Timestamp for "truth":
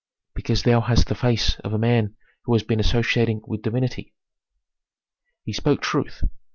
5.83-6.23